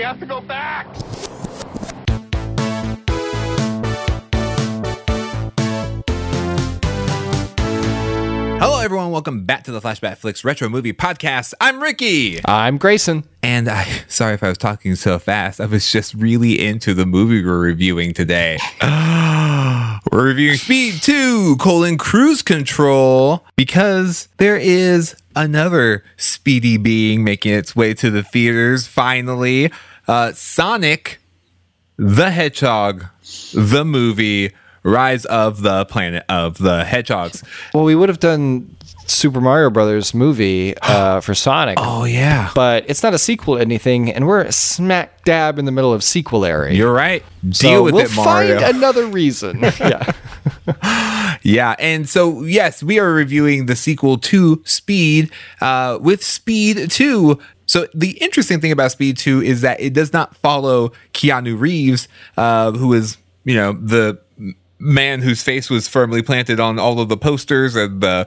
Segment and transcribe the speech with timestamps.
[0.00, 0.86] We have to go back!
[8.58, 9.10] Hello, everyone.
[9.10, 11.52] Welcome back to the Flashback Flicks Retro Movie Podcast.
[11.60, 12.40] I'm Ricky.
[12.46, 13.24] I'm Grayson.
[13.42, 15.60] And I, sorry if I was talking so fast.
[15.60, 18.56] I was just really into the movie we're reviewing today.
[18.82, 27.76] we're reviewing Speed 2, colon, cruise control, because there is another speedy being making its
[27.76, 29.70] way to the theaters finally.
[30.10, 31.20] Uh, Sonic
[31.96, 33.04] the Hedgehog,
[33.54, 37.44] the movie, Rise of the Planet of the Hedgehogs.
[37.74, 38.74] Well, we would have done
[39.06, 41.76] Super Mario Brothers movie uh, for Sonic.
[41.78, 42.50] Oh, yeah.
[42.54, 46.02] But it's not a sequel to anything, and we're smack dab in the middle of
[46.02, 46.74] sequelary.
[46.74, 47.22] You're right.
[47.42, 48.58] Deal so with we'll it, Mario.
[48.58, 49.60] find another reason.
[49.80, 50.12] yeah.
[51.42, 55.30] Yeah, and so yes, we are reviewing the sequel to Speed
[55.62, 57.38] uh, with Speed 2.
[57.70, 62.08] So the interesting thing about Speed 2 is that it does not follow Keanu Reeves,
[62.36, 64.18] uh, who is, you know, the
[64.80, 68.26] man whose face was firmly planted on all of the posters and the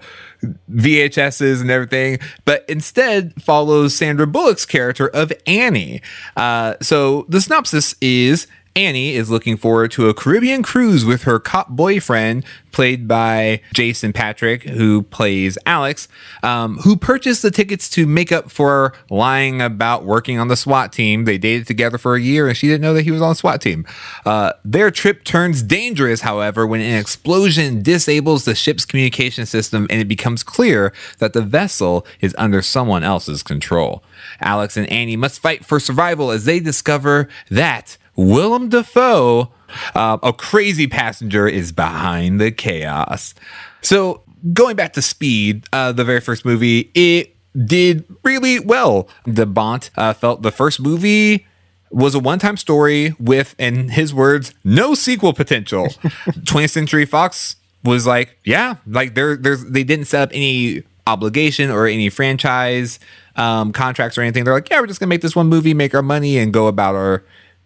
[0.72, 6.02] VHSs and everything, but instead follows Sandra Bullock's character of Annie.
[6.38, 11.40] Uh, so the synopsis is Annie is looking forward to a Caribbean cruise with her
[11.40, 16.08] cop boyfriend, played by Jason Patric, who plays Alex,
[16.42, 20.92] um, who purchased the tickets to make up for lying about working on the SWAT
[20.92, 21.26] team.
[21.26, 23.36] They dated together for a year and she didn't know that he was on the
[23.36, 23.86] SWAT team.
[24.26, 30.02] Uh, their trip turns dangerous, however, when an explosion disables the ship's communication system and
[30.02, 34.04] it becomes clear that the vessel is under someone else's control.
[34.42, 39.52] Alex and Annie must fight for survival as they discover that Willem Dafoe,
[39.96, 43.34] uh, a crazy passenger, is behind the chaos.
[43.82, 49.08] So, going back to Speed, uh, the very first movie, it did really well.
[49.26, 51.46] De Bont uh, felt the first movie
[51.92, 55.86] was a one-time story with, in his words, no sequel potential.
[56.28, 61.70] 20th Century Fox was like, yeah, like there, there's they didn't set up any obligation
[61.70, 63.00] or any franchise
[63.36, 64.44] um, contracts or anything.
[64.44, 66.68] They're like, yeah, we're just gonna make this one movie, make our money, and go
[66.68, 67.24] about our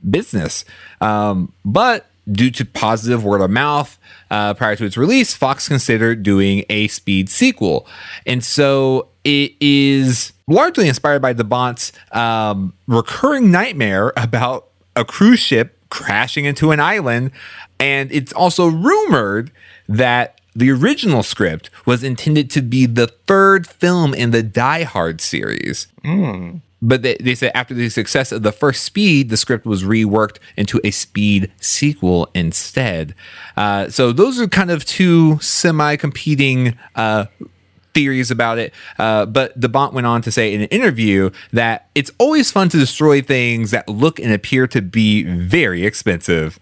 [0.10, 0.66] business.
[1.02, 3.98] Um, but due to positive word of mouth
[4.30, 7.88] uh, prior to its release, Fox considered doing a Speed sequel.
[8.26, 15.78] And so it is largely inspired by DeBont's um, recurring nightmare about a cruise ship
[15.90, 17.32] crashing into an island.
[17.80, 19.52] And it's also rumored
[19.88, 25.22] that the original script was intended to be the third film in the Die Hard
[25.22, 25.88] series.
[26.82, 30.38] But they, they said after the success of the first Speed, the script was reworked
[30.56, 33.16] into a Speed sequel instead.
[33.56, 37.26] Uh, so those are kind of two semi competing uh,
[37.98, 38.74] theories about it.
[39.00, 42.78] Uh, but DeBont went on to say in an interview that it's always fun to
[42.78, 46.60] destroy things that look and appear to be very expensive.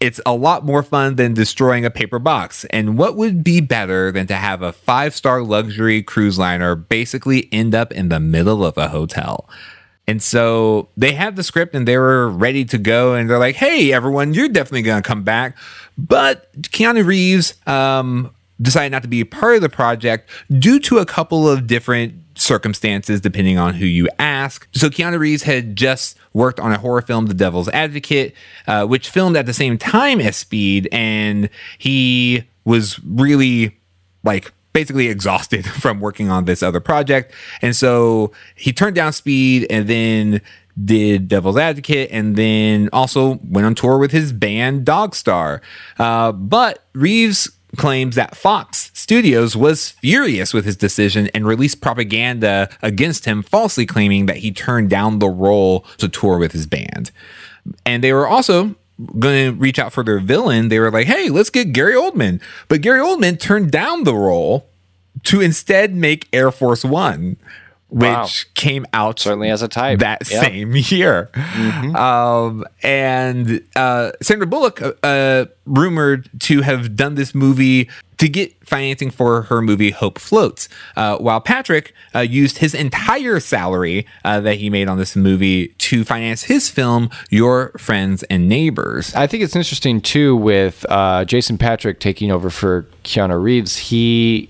[0.00, 2.64] It's a lot more fun than destroying a paper box.
[2.66, 7.48] And what would be better than to have a five star luxury cruise liner basically
[7.52, 9.48] end up in the middle of a hotel?
[10.06, 13.14] And so they had the script and they were ready to go.
[13.14, 15.56] And they're like, hey, everyone, you're definitely going to come back.
[15.96, 20.98] But Keanu Reeves um, decided not to be a part of the project due to
[20.98, 24.66] a couple of different circumstances, depending on who you ask.
[24.72, 28.34] So Keanu Reeves had just worked on a horror film, The Devil's Advocate,
[28.66, 30.88] uh, which filmed at the same time as Speed.
[30.92, 33.76] And he was really
[34.22, 37.32] like basically exhausted from working on this other project.
[37.62, 40.40] And so he turned down Speed and then
[40.84, 45.60] did Devil's Advocate and then also went on tour with his band Dogstar.
[45.98, 52.68] Uh, but Reeves claims that Fox Studios was furious with his decision and released propaganda
[52.82, 57.10] against him, falsely claiming that he turned down the role to tour with his band.
[57.84, 58.74] And they were also
[59.18, 60.68] going to reach out for their villain.
[60.68, 62.40] They were like, hey, let's get Gary Oldman.
[62.68, 64.66] But Gary Oldman turned down the role
[65.24, 67.36] to instead make Air Force One,
[67.88, 68.26] which Wow.
[68.54, 70.00] came out Certainly as a type.
[70.00, 70.40] that Yeah.
[70.42, 71.30] same year.
[71.94, 77.88] Um, and uh, Sandra Bullock, uh, uh, rumored to have done this movie
[78.18, 83.40] to get financing for her movie Hope Floats, uh, while Patric uh, used his entire
[83.40, 88.48] salary uh, that he made on this movie to finance his film Your Friends and
[88.48, 89.14] Neighbors.
[89.14, 93.76] I think it's interesting too with uh, Jason Patric taking over for Keanu Reeves.
[93.76, 94.48] He,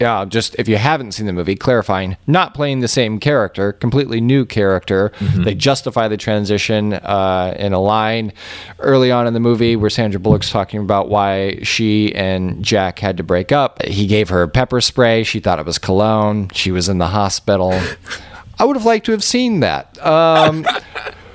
[0.00, 4.20] yeah, just if you haven't seen the movie, clarifying, not playing the same character, completely
[4.20, 5.12] new character.
[5.20, 8.32] They justify the transition uh, in a line
[8.78, 13.16] early on in the movie where Sandra Bullock's talking about why she and Jack had
[13.16, 13.82] to break up.
[13.82, 15.22] He gave her pepper spray.
[15.22, 16.48] She thought it was cologne.
[16.50, 17.72] She was in the hospital.
[18.58, 19.98] I would have liked to have seen that.
[20.04, 20.66] Um,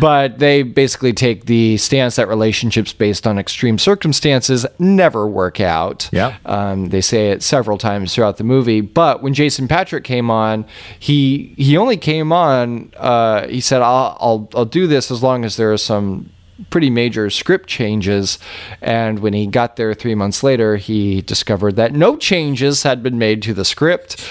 [0.00, 6.08] but they basically take the stance that relationships based on extreme circumstances never work out.
[6.12, 6.34] Yep.
[6.44, 8.80] Um, they say it several times throughout the movie.
[8.80, 10.66] But when Jason Patric came on,
[10.98, 12.92] he he only came on.
[12.96, 16.30] Uh, he said, "I'll I'll I'll do this as long as there are some."
[16.70, 18.36] Pretty major script changes.
[18.82, 23.16] And when he got there three months later, he discovered that no changes had been
[23.16, 24.28] made to the script,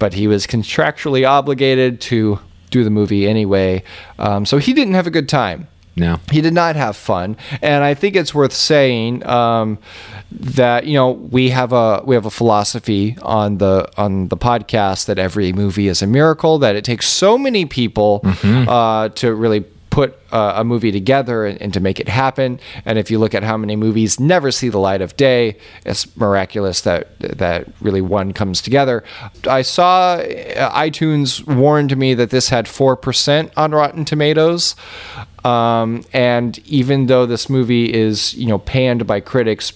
[0.00, 3.82] but he was contractually obligated to do the movie anyway.
[4.18, 5.68] Um, so he didn't have a good time.
[5.96, 6.20] No.
[6.30, 9.78] He did not have fun, and I think it's worth saying um,
[10.30, 15.06] that you know we have a we have a philosophy on the on the podcast
[15.06, 16.58] that every movie is a miracle.
[16.60, 19.64] That it takes so many people uh, to really
[19.98, 22.60] put uh, a movie together and, and to make it happen.
[22.84, 26.16] And if you look at how many movies never see the light of day, it's
[26.16, 29.02] miraculous that that really one comes together.
[29.48, 34.76] I saw uh, iTunes warned me that this had four percent on Rotten Tomatoes.
[35.44, 39.72] Um, and even though this movie is, you know, panned by critics,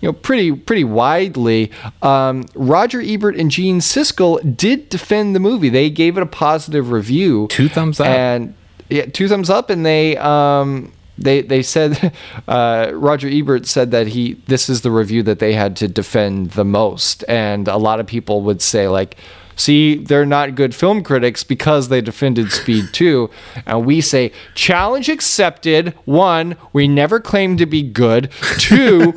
[0.00, 1.70] you know, pretty pretty widely,
[2.02, 5.68] um, Roger Ebert and Gene Siskel did defend the movie.
[5.68, 8.08] They gave it a positive review, Two thumbs up.
[8.08, 8.54] and
[8.88, 12.12] yeah, two thumbs up, and they um, they they said
[12.48, 16.52] uh, Roger Ebert said that he this is the review that they had to defend
[16.52, 19.16] the most, and a lot of people would say like.
[19.58, 23.30] See, they're not good film critics because they defended Speed 2.
[23.64, 25.94] And we say, challenge accepted.
[26.04, 28.30] One, we never claimed to be good.
[28.58, 29.14] Two,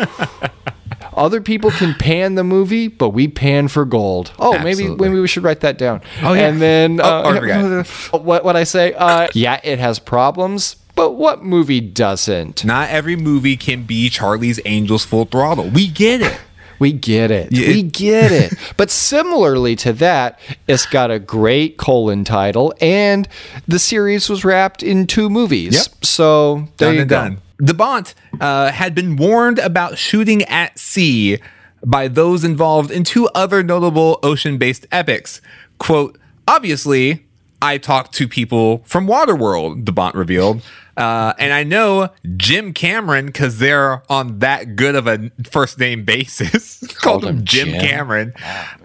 [1.20, 4.32] other people can pan the movie, but we pan for gold.
[4.40, 5.10] Oh, maybe Absolutely.
[5.10, 6.02] maybe we should write that down.
[6.24, 6.48] Oh, yeah.
[6.48, 7.84] And then Oh, uh,
[8.18, 8.94] what what I say?
[8.94, 12.64] Uh, yeah, it has problems, but what movie doesn't?
[12.66, 15.70] Not every movie can be Charlie's Angels full throttle.
[15.70, 16.40] We get it.
[16.80, 17.52] We get it.
[17.52, 17.68] Yeah.
[17.68, 18.54] We get it.
[18.78, 23.28] but similarly to that, it's got a great colon title, and
[23.68, 25.74] the series was wrapped in two movies.
[25.74, 26.06] Yep.
[26.06, 27.16] So there done you and go.
[27.18, 27.42] done.
[27.64, 31.40] De Bont uh, had been warned about shooting at sea
[31.86, 35.42] by those involved in two other notable ocean-based epics.
[35.78, 36.18] Quote,
[36.48, 37.26] obviously,
[37.62, 40.62] I talked to people from Waterworld, De Bont revealed.
[40.96, 46.04] Uh, and I know Jim Cameron because they're on that good of a first name
[46.04, 46.86] basis.
[46.96, 47.82] Called him him Jim, Jim.
[47.82, 48.34] Cameron.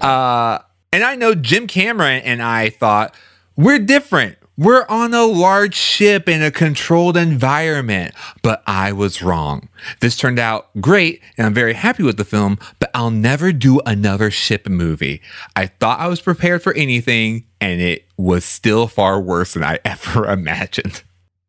[0.01, 0.61] Uh,
[0.93, 3.17] and I know Jim Cameron and I thought,
[3.57, 4.39] we're different.
[4.57, 8.15] We're on a large ship in a controlled environment.
[8.43, 9.69] But I was wrong.
[10.01, 13.81] This turned out great, and I'm very happy with the film, but I'll never do
[13.85, 15.21] another ship movie.
[15.57, 19.81] I thought I was prepared for anything, and it was still far worse than I
[19.85, 21.03] ever imagined.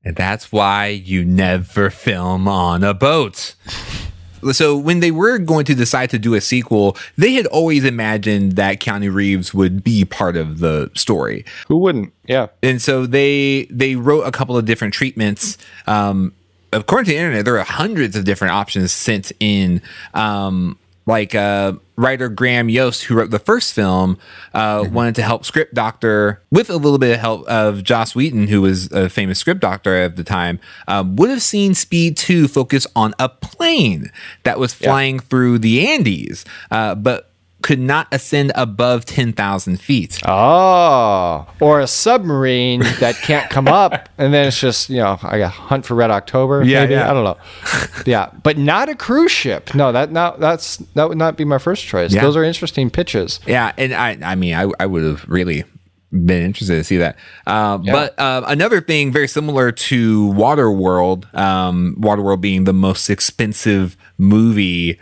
[0.03, 3.55] And that's why you never film on a boat.
[4.51, 8.53] So when they were going to decide to do a sequel, they had always imagined
[8.53, 11.45] that Keanu Reeves would be part of the story.
[11.67, 12.13] Who wouldn't?
[12.25, 12.47] Yeah.
[12.61, 15.57] And so they they wrote a couple of different treatments.
[15.87, 16.33] Um,
[16.73, 19.81] according to the internet, there are hundreds of different options sent in.
[20.13, 24.17] Um, like uh, writer Graham Yost, who wrote the first film,
[24.53, 28.47] uh, wanted to help script doctor with a little bit of help of Joss Whedon,
[28.47, 30.59] who was a famous script doctor at the time.
[30.87, 34.11] Um, would have seen Speed Two focus on a plane
[34.43, 37.31] that was flying through the Andes, uh, but
[37.65, 40.19] could not ascend above ten thousand feet.
[40.23, 45.39] Oh, or a submarine that can't come up, and then it's just you know I
[45.39, 46.63] got hunt for Red October.
[46.63, 46.93] Yeah, maybe?
[46.93, 47.09] yeah.
[47.09, 47.37] I don't know.
[48.05, 49.73] yeah, but not a cruise ship.
[49.73, 52.13] No, that not that's that would not be my first choice.
[52.13, 52.21] Yeah.
[52.21, 53.39] Those are interesting pitches.
[53.47, 55.63] Yeah, and I, I mean, I, I would have really
[56.11, 57.17] been interested to see that.
[57.47, 63.97] Uh, But uh, another thing very similar to Waterworld, um, Waterworld being the most expensive
[64.19, 64.99] movie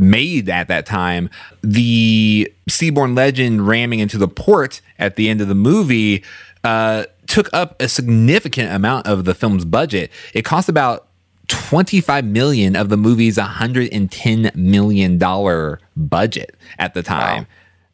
[0.00, 1.30] made at that time,
[1.62, 6.24] the Seabourn Legend ramming into the port at the end of the movie
[6.64, 10.10] uh, took up a significant amount of the film's budget.
[10.34, 11.06] It cost about
[11.48, 17.46] 25 million of the movie's 110 million dollar budget at the time.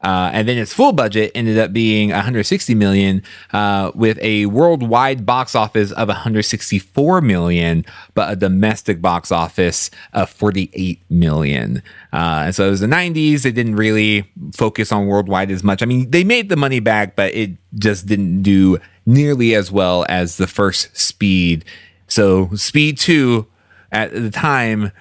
[0.02, 3.22] Uh, and then its full budget ended up being 160 million,
[3.52, 7.84] uh, with a worldwide box office of 164 million,
[8.14, 11.82] but a domestic box office of 48 million.
[12.12, 13.42] Uh, and so it was the 90s.
[13.42, 15.82] They didn't really focus on worldwide as much.
[15.82, 20.04] I mean, they made the money back, but it just didn't do nearly as well
[20.08, 21.64] as the first Speed.
[22.06, 23.46] So Speed 2
[23.92, 24.92] at the time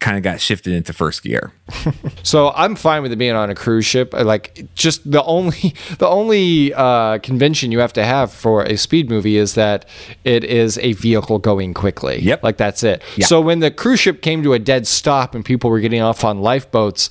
[0.00, 1.52] kind of got shifted into first gear.
[2.24, 4.12] So I'm fine with it being on a cruise ship.
[4.12, 9.08] Like just the only the only uh, convention you have to have for a speed
[9.08, 9.88] movie is that
[10.24, 12.20] it is a vehicle going quickly.
[12.20, 12.42] Yep.
[12.42, 13.02] Like that's it.
[13.16, 13.24] Yeah.
[13.24, 16.22] So when the cruise ship came to a dead stop and people were getting off
[16.22, 17.08] on lifeboats,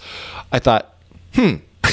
[0.52, 0.94] I thought,
[1.34, 1.56] hmm.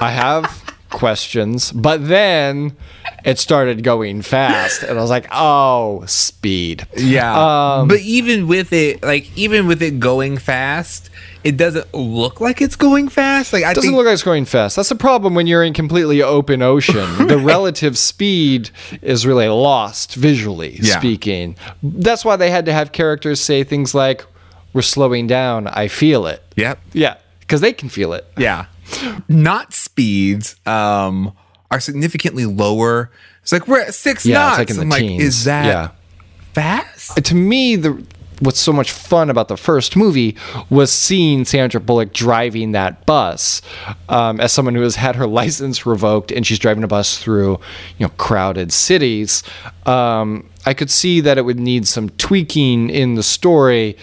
[0.00, 2.76] I have questions, but then
[3.24, 7.78] it started going fast, and I was like, "Oh, speed." Yeah.
[7.80, 11.10] Um, but even with it, like even with it going fast,
[11.44, 13.52] it doesn't look like it's going fast.
[13.52, 14.76] Like I it doesn't think, look like it's going fast.
[14.76, 17.26] That's the problem when you're in completely open ocean.
[17.28, 18.70] the relative speed
[19.02, 20.98] is really lost visually Yeah.
[20.98, 21.56] speaking.
[21.82, 24.24] That's why they had to have characters say things like,
[24.72, 25.66] "We're slowing down.
[25.66, 26.78] I feel it." Yep.
[26.92, 28.26] Yeah, because they can feel it.
[28.36, 28.66] Yeah.
[29.28, 31.32] not speeds um
[31.70, 33.10] are significantly lower.
[33.42, 34.50] It's like we're at six Yeah, knots.
[34.52, 35.22] it's like in the I'm like, teens.
[35.22, 35.88] is that Yeah.
[36.54, 37.16] fast?
[37.24, 38.02] to me the
[38.40, 40.36] what's so much fun about the first movie
[40.70, 43.60] was seeing Sandra Bullock driving that bus
[44.08, 47.58] um, as someone who has had her license revoked and she's driving a bus through
[47.98, 49.42] you know crowded cities
[49.86, 53.96] um, I could see that it would need some tweaking in the story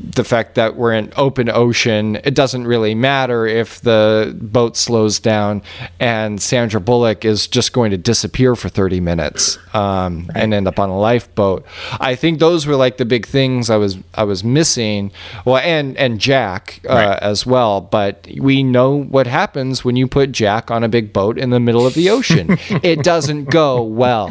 [0.00, 5.20] the fact that we're in open ocean, it doesn't really matter if the boat slows
[5.20, 5.62] down
[6.00, 10.80] and Sandra Bullock is just going to disappear for 30 minutes um, and end up
[10.80, 11.64] on a lifeboat.
[12.00, 15.12] I think those were like the big things I was I was missing.
[15.44, 17.18] Well, and and Jack uh, Right.
[17.22, 17.80] as well.
[17.80, 21.60] But we know what happens when you put Jack on a big boat in the
[21.60, 22.46] middle of the ocean.
[22.82, 24.28] it doesn't go well.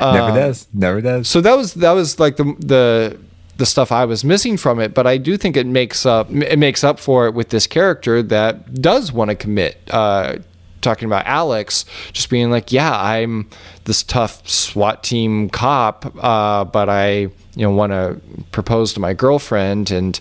[0.00, 0.66] Never does.
[0.74, 1.28] Never does.
[1.28, 3.18] So that was that was like the the
[3.56, 6.58] the stuff I was missing from it, but I do think it makes up it
[6.58, 9.80] makes up for it with this character that does want to commit.
[9.90, 10.38] Uh,
[10.86, 13.50] talking about Alex, just being like, yeah, I'm
[13.84, 18.20] this tough SWAT team cop, uh, but I you know want to
[18.52, 20.20] propose to my girlfriend and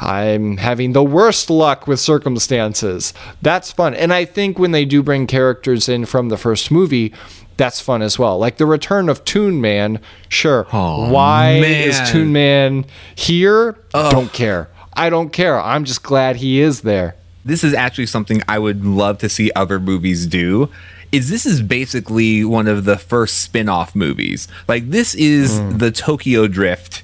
[0.00, 3.14] I'm having the worst luck with circumstances.
[3.40, 3.94] That's fun.
[3.94, 7.14] And I think when they do bring characters in from the first movie,
[7.56, 8.38] that's fun as well.
[8.38, 10.66] Like the return of Toon Man, sure.
[10.72, 11.88] Oh, Why man.
[11.88, 13.78] is Toon Man here?
[13.92, 14.68] Don't care.
[14.92, 15.58] I don't care.
[15.60, 17.14] I'm just glad he is there.
[17.44, 20.68] This is actually something I would love to see other movies do.
[21.10, 24.48] Is this is basically one of the first spin-off movies.
[24.68, 27.02] Like this is the Tokyo Drift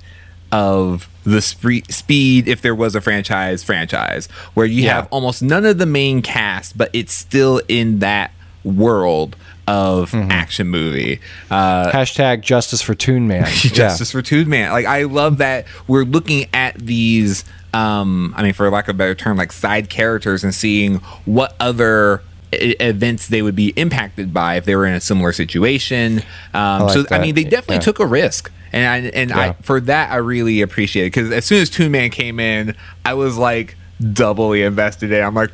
[0.50, 4.94] of the speed if there was a franchise franchise where you Yeah.
[4.94, 8.30] have almost none of the main cast but it's still in that
[8.64, 11.20] world of action movie.
[11.50, 13.44] Uh Hashtag justice for Toon Man.
[13.52, 14.72] justice for Toon Man.
[14.72, 18.98] Like I love that we're looking at these um I mean for lack of a
[18.98, 20.96] better term like side characters and seeing
[21.26, 22.22] what other
[22.52, 26.22] e- events they would be impacted by if they were in a similar situation.
[26.54, 27.80] Um like so I mean they definitely Yeah.
[27.80, 28.50] took a risk.
[28.72, 31.90] And I and I for that I really appreciate it cuz as soon as Toon
[31.92, 33.76] Man came in, I was like
[34.12, 35.18] doubly invested in.
[35.18, 35.22] it.
[35.22, 35.50] I'm like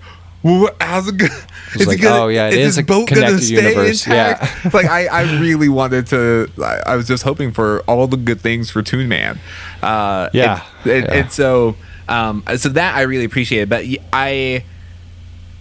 [0.81, 1.27] how's it go-
[1.87, 4.07] like, gonna, oh, yeah, it is is a this boat gonna stay universe.
[4.07, 4.43] intact?
[4.65, 4.71] Yeah.
[4.75, 8.41] like I, I really wanted to I, I was just hoping for all the good
[8.41, 9.39] things for Toon Man.
[9.83, 10.63] Uh Yeah.
[10.85, 11.15] And, and, Yeah.
[11.15, 11.77] and so
[12.09, 13.69] um so that I really appreciated.
[13.69, 14.65] But I,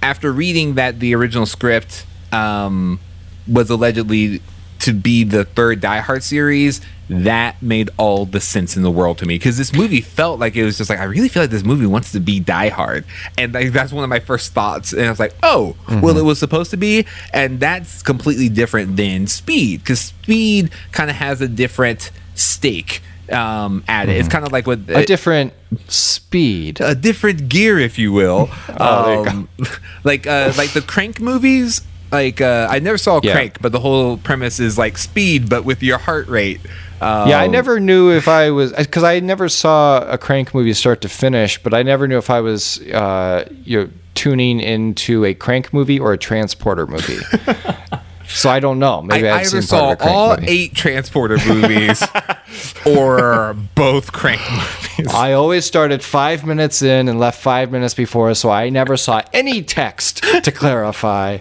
[0.02, 3.00] after reading that the original script um
[3.48, 4.42] was allegedly
[4.80, 9.18] to be the third Die Hard series, that made all the sense in the world
[9.18, 11.52] to me because this movie felt like it was just like I really feel like
[11.52, 13.06] this movie wants to be Die Hard,
[13.38, 14.92] and like, that's one of my first thoughts.
[14.92, 18.98] And I was like, oh, well, it was supposed to be, and that's completely different
[18.98, 23.02] than Speed because Speed kind of has a different stake
[23.32, 24.18] um, at it.
[24.18, 25.54] It's kind of like with A different
[25.88, 26.82] speed.
[26.82, 28.50] a different gear, if you will.
[28.80, 29.50] Oh, there you um,
[30.04, 31.82] like uh, like the Crank movies.
[32.12, 33.34] Like uh, I never saw Yeah.
[33.34, 36.60] Crank, but the whole premise is like speed, but with your heart rate.
[37.02, 40.74] Um, Yeah, I never knew if I was because I never saw a Crank movie
[40.74, 45.26] start to finish, but I never knew if I was uh, you know tuning into
[45.26, 47.18] a Crank movie or a Transporter movie.
[48.28, 49.02] so I don't know.
[49.02, 50.48] Maybe I, either seen saw all movie.
[50.48, 52.04] eight Transporter movies
[52.86, 55.14] or both Crank movies.
[55.14, 59.22] I always started five minutes in and left five minutes before, so I never saw
[59.34, 61.40] any text to clarify.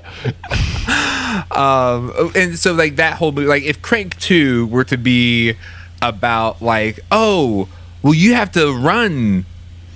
[1.51, 5.55] um and so like that whole movie like if crank 2 were to be
[6.03, 7.69] about like oh
[8.03, 9.45] well you have to run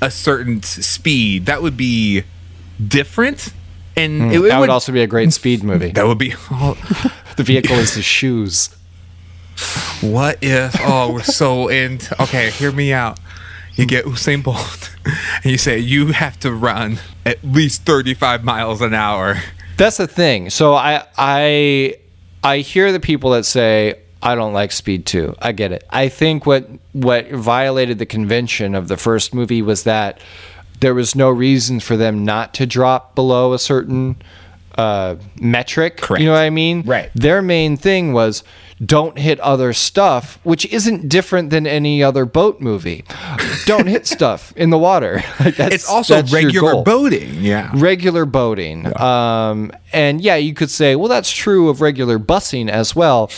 [0.01, 2.23] a certain speed that would be
[2.87, 3.53] different
[3.97, 4.49] and it, it Hmm.
[4.49, 5.91] that would also be a great speed movie.
[5.93, 6.77] that would be oh,
[7.37, 8.71] The vehicle is the shoes.
[10.01, 13.19] what if oh we're so in okay hear me out
[13.75, 14.95] you get Usain Bolt
[15.43, 19.37] and you say you have to run at least 35 miles an hour
[19.77, 20.49] That's the thing.
[20.51, 21.97] So I I
[22.43, 25.35] I hear the people that say I don't like Speed 2.
[25.39, 25.85] I get it.
[25.91, 30.19] I think what what violated the convention of the first movie was that
[30.81, 34.17] there was no reason for them not to drop below a certain
[34.77, 35.97] uh, metric.
[35.97, 36.21] Correct.
[36.21, 36.83] You know what I mean?
[36.83, 37.11] Right.
[37.15, 38.45] Their main thing was
[38.85, 43.07] don't hit other stuff, which isn't different than any other boat movie.
[43.65, 45.23] don't hit stuff in the water.
[45.41, 47.37] Like, It's also regular boating.
[47.41, 47.71] Yeah.
[47.75, 48.95] Regular boating.
[49.01, 53.31] Um, and yeah, you could say, well, that's true of regular busing as well,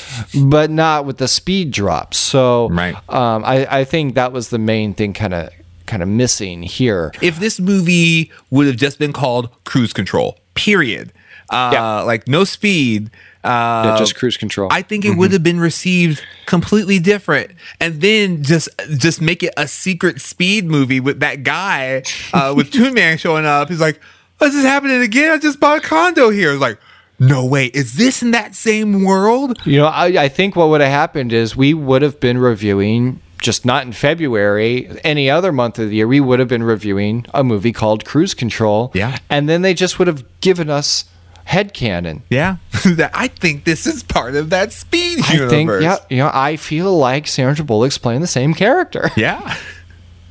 [0.45, 2.19] but not with the speed drops.
[2.19, 2.97] So Right.
[3.09, 5.51] um, I, I think that was the main thing kind of
[5.89, 7.13] kind of missing here.
[7.21, 11.13] if this movie would have just been called Cruise Control, period,
[11.51, 12.01] uh, Yeah.
[12.03, 13.11] like no speed,
[13.45, 14.69] uh, just cruise control.
[14.71, 17.53] I think it would have been received completely different.
[17.81, 18.69] And then just
[18.99, 22.03] just make it a secret speed movie with that guy
[22.35, 23.69] uh, with Toon Man showing up.
[23.71, 24.01] He's like,
[24.39, 25.31] "What's this happening again?
[25.31, 26.79] I just bought a condo here." It's like,
[27.21, 29.59] no way, is this in that same world?
[29.65, 33.21] You know, I, I think what would have happened is we would have been reviewing,
[33.41, 37.25] just not in February, any other month of the year, we would have been reviewing
[37.35, 38.91] a movie called Cruise Control.
[38.95, 39.19] Yeah.
[39.31, 41.05] And then they just would have given us
[41.47, 42.23] headcanon.
[42.31, 45.51] Yeah, That- I think this is part of that speed I universe.
[45.51, 49.11] think, yeah, you know, I feel like Sandra Bullock's playing the same character.
[49.17, 49.57] Yeah.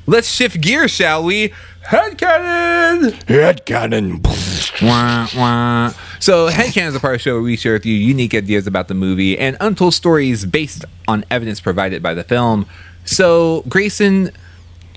[0.09, 1.51] Let's shift gears, shall we?
[1.85, 3.11] Headcanon!
[3.25, 4.81] Headcanon.
[4.81, 5.93] Wah, wah.
[6.19, 8.67] So, Headcanon is a part of the show where we share with you unique ideas
[8.67, 12.65] about the movie and untold stories based on evidence provided by the film.
[13.07, 14.31] So, Grayson,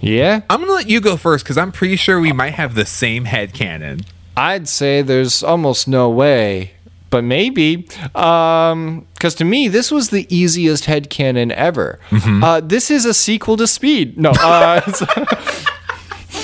[0.00, 0.42] Yeah.
[0.50, 2.86] I'm going to let you go first because I'm pretty sure we might have the
[2.86, 4.04] same headcanon.
[4.36, 6.72] I'd say there's almost no way,
[7.10, 7.86] but maybe.
[8.14, 11.98] Um, because to me, this was the easiest headcanon ever.
[12.10, 14.18] Uh, this is a sequel to Speed.
[14.18, 14.80] No, uh,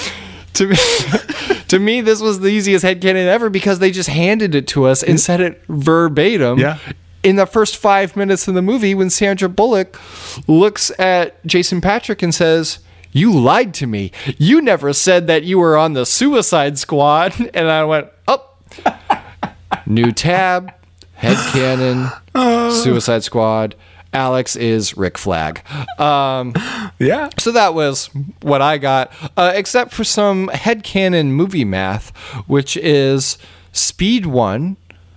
[0.55, 0.77] to me,
[1.69, 4.85] to me, this was the easiest head headcanon ever because they just handed it to
[4.85, 6.59] us and said it verbatim.
[6.59, 6.79] Yeah.
[7.27, 9.99] In the first five minutes of the movie, when Sandra Bullock
[10.47, 12.79] looks at Jason Patric and says,
[13.11, 14.13] You lied to me.
[14.39, 17.35] You never said that you were on the suicide squad.
[17.53, 18.49] And I went, Oh,
[19.87, 20.73] new tab,
[21.15, 23.75] head headcanon, suicide squad.
[24.13, 25.63] Alex is Rick Flag.
[26.01, 26.55] Um,
[27.01, 27.31] Yeah.
[27.41, 28.09] so that was
[28.43, 32.17] what I got, uh, except for some head headcanon movie math,
[32.47, 33.37] which is
[33.73, 34.27] speed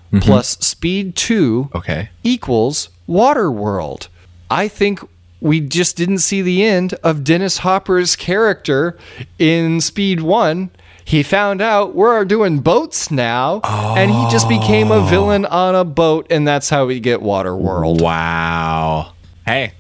[0.10, 2.10] one plus speed two Okay.
[2.24, 4.08] equals Waterworld.
[4.50, 5.01] I think
[5.42, 8.98] we just didn't see the end of Dennis Hopper's character
[9.38, 10.69] in Speed 1.
[11.06, 15.06] He found out we're doing boats now, and he just became a oh.
[15.06, 18.02] villain on a boat, and that's how we get Waterworld.
[18.02, 19.13] Wow.
[19.45, 19.74] Hey,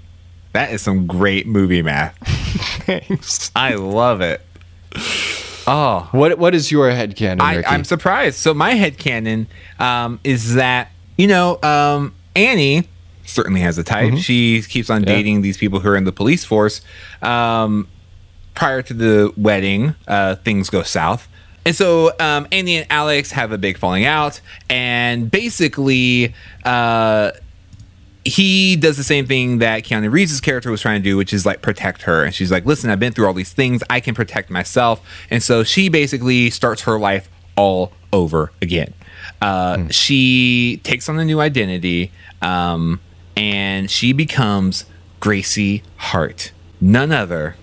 [0.53, 2.17] that is some great movie math.
[2.85, 3.51] Thanks.
[3.55, 4.41] I love it.
[5.69, 7.67] Oh, What what is your headcanon, I, Ricky?
[7.67, 8.37] I'm surprised.
[8.37, 9.47] So my headcanon
[9.79, 12.87] um, is that, you know, um, Annie
[13.23, 14.17] certainly has a type.
[14.17, 16.81] She keeps on dating these people who are in the police force.
[17.21, 17.87] Um,
[18.55, 21.27] prior to the wedding, uh, things go south.
[21.65, 24.41] And so um, Annie and Alex have a big falling out.
[24.69, 26.33] And basically,
[26.65, 27.31] uh,
[28.25, 31.45] he does the same thing that Keanu Reeves' character was trying to do, which is
[31.45, 32.23] like protect her.
[32.23, 33.81] And she's like, listen, I've been through all these things.
[33.89, 35.01] I can protect myself.
[35.31, 38.93] And so she basically starts her life all over again.
[39.41, 42.99] Uh, She takes on a new identity um,
[43.37, 44.85] and she becomes
[45.19, 46.51] Gracie Hart,
[46.81, 47.55] none other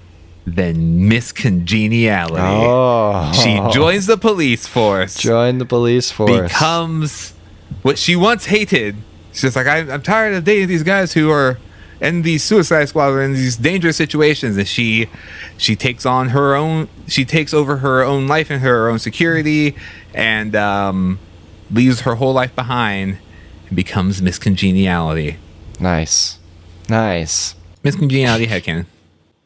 [0.47, 2.43] than Miss Congeniality.
[2.43, 3.33] Oh.
[3.33, 6.31] She joins the police force Join the police force.
[6.53, 7.33] becomes
[7.83, 8.97] what she once hated.
[9.37, 11.59] She's just like, I, I'm tired of dating these guys who are
[12.01, 14.57] in these suicide squads or in these dangerous situations.
[14.57, 15.11] And she
[15.59, 16.89] she takes on her own.
[17.07, 19.77] She takes over her own life and her own security,
[20.15, 21.19] and um,
[21.71, 23.19] leaves her whole life behind
[23.67, 25.37] and becomes Miss Congeniality.
[25.79, 26.39] nice,
[26.89, 27.55] nice.
[27.83, 28.87] Miss Congeniality headcanon.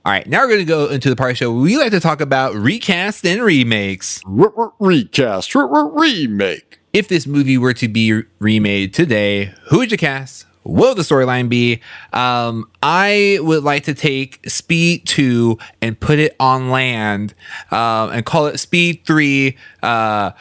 [0.05, 1.77] All right, now we're going to go into the part of the show where we
[1.77, 4.23] like to talk about recast and remakes.
[4.25, 6.80] Recast, remake.
[6.93, 10.47] If this movie were to be remade today, who would you cast?
[10.63, 11.81] What would the storyline be?
[12.13, 17.35] Um, I would like to take Speed 2 and put it on land
[17.71, 20.33] um, and call it Speed 3 uh,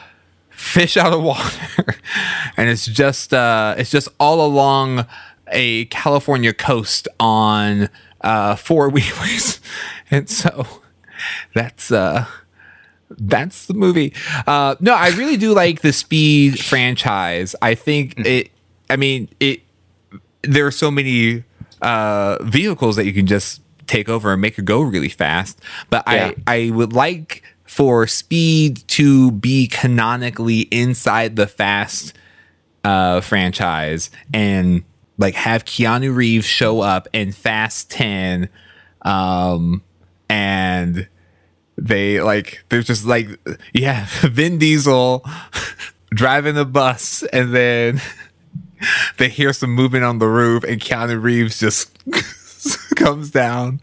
[0.50, 1.94] Fish Out of Water.
[2.56, 5.06] and it's just uh, it's just all along
[5.48, 7.88] a California coast on
[8.20, 9.60] uh, four wheelers.
[10.10, 10.66] and so
[11.54, 12.26] that's uh
[13.18, 14.14] that's the movie.
[14.46, 17.54] Uh, no, I really do like the Speed franchise.
[17.60, 18.50] I think it.
[18.88, 19.60] I mean, it.
[20.42, 21.44] There are so many
[21.82, 25.60] uh, vehicles that you can just take over and make it go really fast.
[25.90, 26.32] But Yeah.
[26.46, 32.14] I, I would like for Speed to be canonically inside the Fast
[32.84, 34.82] uh, franchise and
[35.18, 38.48] like have Keanu Reeves show up in Fast Ten,
[39.02, 39.82] um,
[40.28, 41.06] and
[41.80, 43.28] they like there's just like
[43.72, 45.24] yeah Vin Diesel
[46.10, 48.00] driving the bus, and then
[49.18, 51.96] they hear some movement on the roof, and Keanu Reeves just
[52.96, 53.80] comes down.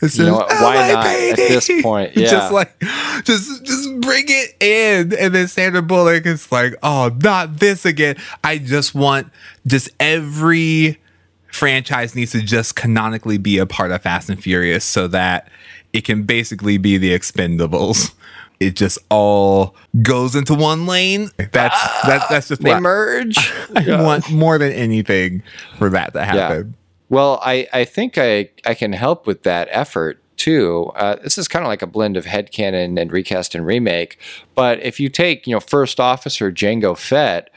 [0.00, 0.48] Says, know what?
[0.48, 2.16] Why oh, not at this point?
[2.16, 2.30] Yeah.
[2.30, 2.78] just like
[3.24, 8.16] just just bring it in, and then Sandra Bullock is like, "Oh, not this again."
[8.42, 9.30] I just want
[9.66, 11.00] just every
[11.48, 15.48] franchise needs to just canonically be a part of Fast and Furious so that
[15.94, 18.12] it can basically be the Expendables.
[18.60, 21.30] It just all goes into one lane.
[21.38, 23.36] That's that's that's just They what merge.
[23.76, 25.42] I want more than anything
[25.78, 26.74] for that to happen.
[27.08, 30.90] Well, I, I think I, I can help with that effort too.
[30.96, 34.18] Uh, this is kind of like a blend of headcanon and recast and remake.
[34.54, 37.50] But if you take, you know, First Officer Jango Fett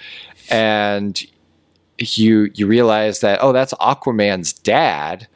[0.50, 1.23] and
[2.00, 5.28] you you realize that, oh, that's Aquaman's dad.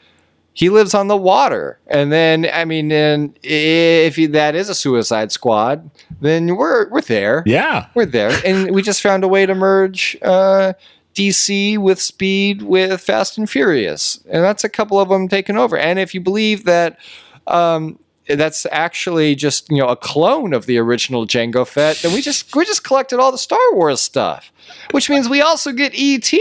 [0.54, 1.80] He lives on the water.
[1.88, 7.02] And then, I mean, then if he, that is a suicide squad, then we're, we're
[7.02, 7.88] there Yeah.
[7.96, 10.74] we're there, and we just found a way to merge uh,
[11.16, 15.78] DC with Speed with Fast and Furious, and that's a couple of them taken over.
[15.78, 16.98] And if you believe that.
[17.48, 21.98] Um, that's actually just you know a clone of the original Jango Fett.
[22.02, 24.52] Then we just we just collected all the Star Wars stuff,
[24.92, 26.32] which means we also get ET.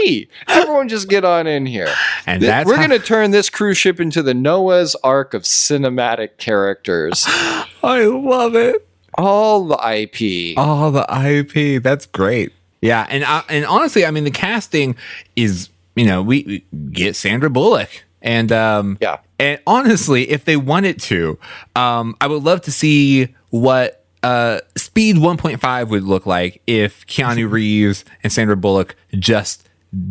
[0.47, 1.89] Everyone just get on in here.
[2.25, 5.33] And Th- that's we're how- going to turn this cruise ship into the Noah's Ark
[5.33, 7.25] of cinematic characters.
[7.27, 8.87] I love it.
[9.17, 10.57] all the IP.
[10.57, 11.81] All the IP.
[11.83, 12.53] That's great.
[12.81, 14.95] Yeah, and uh, and honestly, I mean, the casting
[15.35, 19.17] is you know we, we get Sandra Bullock, and um, Yeah.
[19.39, 21.37] and honestly, if they wanted to,
[21.75, 27.49] um, I would love to see what uh Speed 1.5 would look like if Keanu
[27.57, 29.67] Reeves and Sandra Bullock just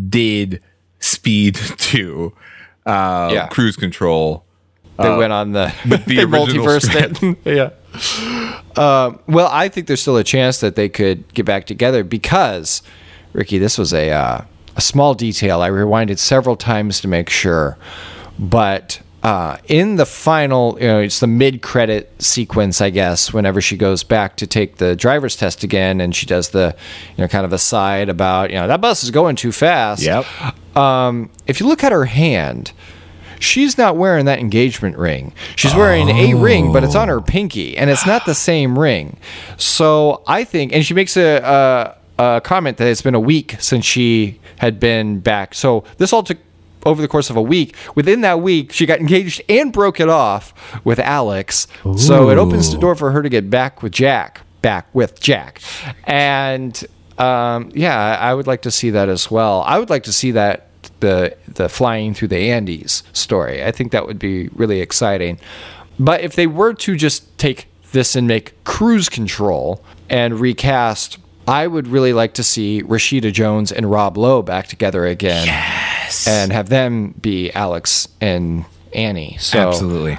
[0.09, 0.61] did
[0.99, 2.33] Speed 2,
[2.87, 3.46] uh, Yeah.
[3.49, 4.44] cruise control.
[4.99, 5.73] They went on the,
[6.07, 7.38] the original multiverse it.
[7.46, 7.70] yeah.
[8.77, 12.83] Um, well, I think there's still a chance that they could get back together because,
[13.33, 14.40] Ricky, this was a uh,
[14.77, 15.61] a small detail.
[15.61, 17.77] I rewinded several times to make sure,
[18.39, 19.01] but.
[19.23, 23.35] Uh, in the final, you know, it's the mid-credit sequence, I guess.
[23.35, 26.75] Whenever she goes back to take the driver's test again, and she does the,
[27.19, 30.03] you know, kind of aside about, you know, that bus is going too fast.
[30.03, 30.25] Yep.
[30.75, 32.73] Um, if you look at her hand,
[33.41, 35.35] she's not wearing that engagement ring.
[35.55, 39.19] She's wearing a ring, but it's on her pinky, and it's not the same ring.
[39.59, 43.57] So I think, and she makes a, a, a comment that it's been a week
[43.61, 45.55] since she had been back.
[45.55, 46.39] So this all took
[46.85, 47.75] over the course of a week.
[47.95, 50.53] Within that week, she got engaged and broke it off
[50.85, 51.67] with Alex.
[51.97, 54.43] So it opens the door for her to get back with Jack.
[54.63, 55.63] Back with Jack,
[56.05, 56.85] and
[57.17, 59.63] um, yeah, I would like to see that as well.
[59.63, 60.69] I would like to see that
[61.01, 63.65] the the flying through the Andes story.
[63.65, 65.39] I think that would be really exciting.
[65.99, 71.66] But if they were to just take this and make cruise control and recast, I
[71.66, 75.46] would really like to see Rashida Jones and Rob Lowe back together again.
[75.46, 76.26] Yes.
[76.26, 79.37] And have them be Alex and Annie.
[79.40, 80.18] So Absolutely.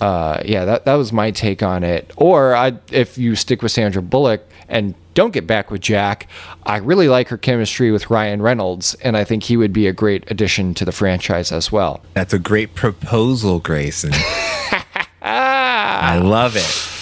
[0.00, 2.12] uh, yeah, that that was my take on it.
[2.16, 6.26] Or I, if you stick with Sandra Bullock and don't get back with Jack,
[6.64, 9.92] I really like her chemistry with Ryan Reynolds, and I think he would be a
[9.92, 12.00] great addition to the franchise as well.
[12.14, 14.12] That's a great proposal, Grayson.
[15.22, 16.93] I love it.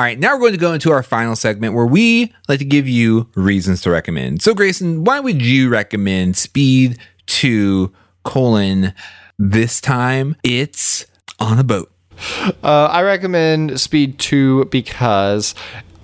[0.00, 2.64] All right, now we're going to go into our final segment where we like to
[2.64, 4.40] give you reasons to recommend.
[4.40, 8.94] So, Grayson, why would you recommend Speed 2 colon
[9.38, 10.36] this time?
[10.42, 11.04] It's
[11.38, 11.92] on a boat.
[12.64, 15.54] Uh, I recommend Speed 2 because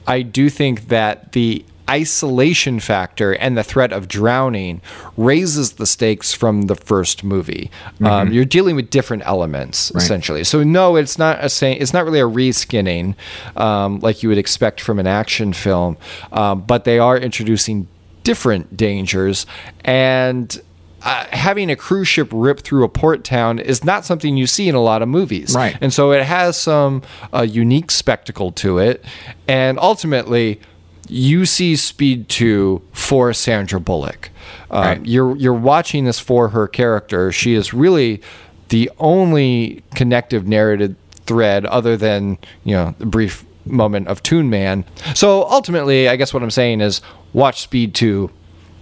[0.07, 4.81] I do think that the isolation factor and the threat of drowning
[5.17, 7.71] raises the stakes from the first movie.
[8.01, 10.45] Um, you're dealing with different elements essentially.
[10.45, 11.79] So no, it's not a saying.
[11.81, 13.15] It's not really a reskinning
[13.57, 15.97] um, like you would expect from an action film,
[16.33, 17.89] um, but they are introducing
[18.25, 19.47] different dangers
[19.85, 20.61] and
[21.03, 24.69] uh, having a cruise ship rip through a port town is not something you see
[24.69, 25.55] in a lot of movies.
[25.55, 25.79] Right.
[25.81, 29.05] And so it has some uh, unique spectacle to it.
[29.47, 30.61] And ultimately,
[31.09, 34.31] you see Speed 2 for Sandra Bullock.
[34.71, 35.07] Uh, Right.
[35.07, 37.31] You're you're watching this for her character.
[37.33, 38.21] She is really
[38.69, 44.85] the only connective narrative thread other than, you know, the brief moment of Toon Man.
[45.15, 47.01] So ultimately, I guess what I'm saying is
[47.33, 48.31] watch Speed 2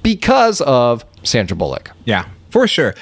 [0.02, 1.90] because of Sandra Bullock.
[2.04, 2.94] Yeah, for sure.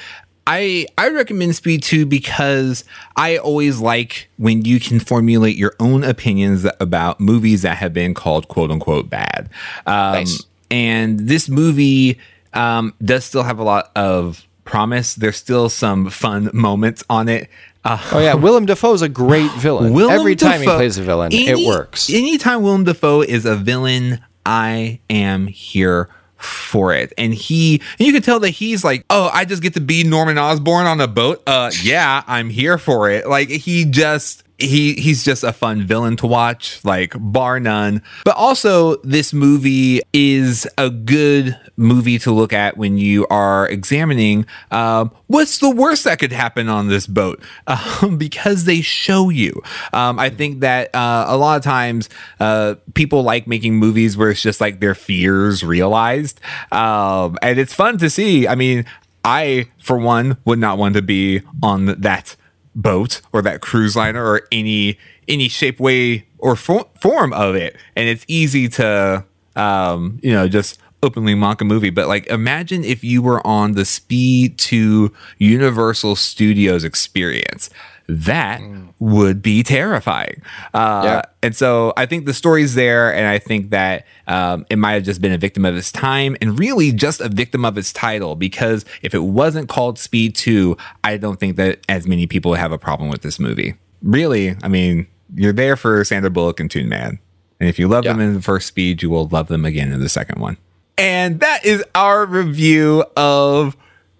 [0.45, 2.83] I I recommend Speed 2 because
[3.15, 8.13] I always like when you can formulate your own opinions about movies that have been
[8.13, 9.49] called quote unquote bad.
[9.85, 10.45] Um, Nice.
[10.69, 12.19] And this movie
[12.53, 15.15] um, does still have a lot of promise.
[15.15, 17.49] There's still some fun moments on it.
[17.85, 19.93] Uh, Oh yeah, Willem Dafoe's a great villain.
[19.93, 22.09] Willem Every time he plays a villain, it works.
[22.09, 26.09] Anytime Willem Dafoe is a villain, I am here
[26.43, 27.13] for it.
[27.17, 30.03] And he, and you can tell that he's like, oh, I just get to be
[30.03, 31.41] Norman Osborn on a boat.
[31.47, 33.27] Uh, yeah, I'm here for it.
[33.27, 38.01] Like he just, he he's just a fun villain to watch like bar none.
[38.25, 44.45] But also this movie is a good movie to look at when you are examining
[44.71, 47.41] um, what's the worst that could happen on this boat?
[48.03, 49.61] Um, because they show you.
[49.93, 54.29] Um, i think that uh, a lot of times uh, people like making movies where
[54.29, 56.39] it's just like their fears realized.
[56.71, 58.47] Um, and it's fun to see.
[58.47, 58.85] I mean
[59.23, 62.35] i for one would not want to be on that
[62.75, 67.75] boat or that cruise liner or any any shape way or fo- form of it.
[67.95, 69.23] And it's easy to
[69.55, 73.73] um you know just openly mock a movie but like imagine if you were on
[73.73, 77.69] the speed to universal studios experience
[78.07, 78.89] that mm.
[78.99, 80.41] would be terrifying.
[80.73, 81.21] Uh, yeah.
[81.41, 85.03] And so I think the story's there, and I think that um, it might have
[85.03, 88.35] just been a victim of its time and really just a victim of its title
[88.35, 92.59] because if it wasn't called Speed 2, I don't think that as many people would
[92.59, 93.75] have a problem with this movie.
[94.01, 97.19] Really, I mean, you're there for Sandra Bullock and Toon Man.
[97.59, 98.11] And if you love yeah.
[98.11, 100.57] them in the first Speed, you will love them again in the second one.
[100.97, 103.75] And that is our review of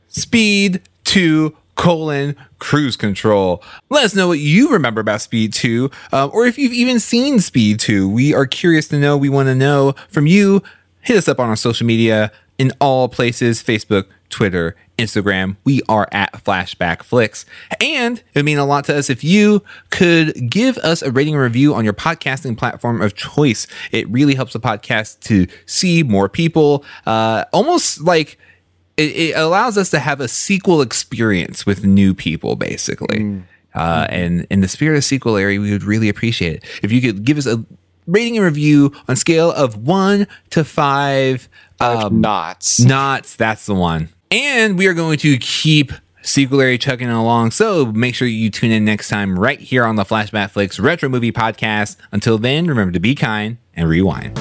[0.07, 3.63] Speed 2 colon cruise control.
[3.89, 7.39] Let us know what you remember about Speed 2, um, or if you've even seen
[7.39, 8.09] Speed 2.
[8.09, 9.17] We are curious to know.
[9.17, 10.63] We want to know from you.
[11.01, 15.57] Hit us up on our social media in all places Facebook, Twitter, Instagram.
[15.63, 17.45] We are at Flashback Flicks.
[17.79, 21.35] And it would mean a lot to us if you could give us a rating
[21.35, 23.67] and review on your podcasting platform of choice.
[23.91, 26.83] It really helps the podcast to see more people.
[27.05, 28.39] Uh, almost like
[28.97, 33.19] it, it, allows us to have a sequel experience with new people, basically.
[33.19, 33.43] Mm.
[33.75, 37.01] Uh, and in the spirit of sequel, Larry, we would really appreciate it if you
[37.01, 37.63] could give us a
[38.07, 41.47] rating and review on scale of one to five
[41.79, 42.79] um, knots.
[42.79, 44.09] Knots, that's the one.
[44.33, 45.91] And we are going to keep
[46.23, 47.51] Sequelary chugging along.
[47.51, 51.07] So make sure you tune in next time right here on the Flashback Flicks Retro
[51.07, 51.97] Movie Podcast.
[52.11, 54.39] Until then, remember to be kind and rewind.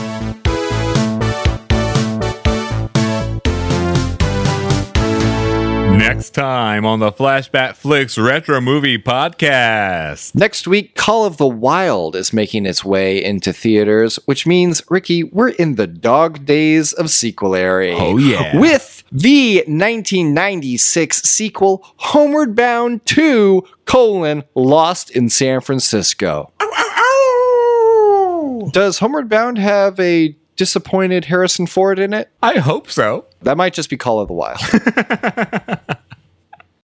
[5.98, 10.35] Next time on the Flashback Flicks Retro Movie Podcast.
[10.35, 15.22] Next week, Call of the Wild is making its way into theaters, which means, Ricky,
[15.22, 17.92] we're in the dog days of sequelary.
[17.92, 18.59] Oh, yeah.
[18.59, 26.51] With the 1996 sequel, Homeward Bound 2, colon, Lost in San Francisco.
[26.61, 28.70] Ow, ow, ow!
[28.72, 32.31] Does Homeward Bound have a disappointed Harrison Ford in it?
[32.42, 33.27] I hope so.
[33.42, 34.61] That might just be Call of the Wild.